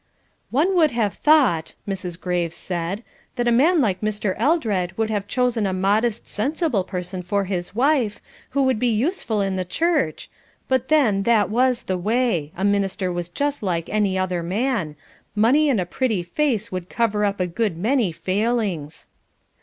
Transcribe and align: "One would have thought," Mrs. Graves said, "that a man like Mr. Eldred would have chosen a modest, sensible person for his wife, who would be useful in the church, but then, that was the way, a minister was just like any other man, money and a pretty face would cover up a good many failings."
"One 0.49 0.75
would 0.77 0.89
have 0.89 1.13
thought," 1.13 1.75
Mrs. 1.87 2.19
Graves 2.19 2.55
said, 2.55 3.03
"that 3.35 3.47
a 3.47 3.51
man 3.51 3.81
like 3.81 4.01
Mr. 4.01 4.33
Eldred 4.39 4.97
would 4.97 5.11
have 5.11 5.27
chosen 5.27 5.67
a 5.67 5.73
modest, 5.73 6.27
sensible 6.27 6.83
person 6.83 7.21
for 7.21 7.43
his 7.43 7.75
wife, 7.75 8.19
who 8.49 8.63
would 8.63 8.79
be 8.79 8.87
useful 8.89 9.41
in 9.41 9.57
the 9.57 9.63
church, 9.63 10.27
but 10.67 10.87
then, 10.87 11.21
that 11.29 11.51
was 11.51 11.83
the 11.83 11.99
way, 11.99 12.51
a 12.57 12.63
minister 12.63 13.11
was 13.13 13.29
just 13.29 13.61
like 13.61 13.89
any 13.91 14.17
other 14.17 14.41
man, 14.41 14.95
money 15.35 15.69
and 15.69 15.79
a 15.79 15.85
pretty 15.85 16.23
face 16.23 16.71
would 16.71 16.89
cover 16.89 17.23
up 17.23 17.39
a 17.39 17.45
good 17.45 17.77
many 17.77 18.11
failings." 18.11 19.05